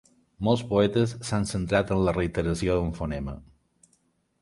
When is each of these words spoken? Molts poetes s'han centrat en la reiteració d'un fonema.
Molts 0.45 0.63
poetes 0.71 1.13
s'han 1.27 1.45
centrat 1.51 1.95
en 1.97 2.03
la 2.09 2.17
reiteració 2.17 2.79
d'un 2.81 2.93
fonema. 3.01 3.41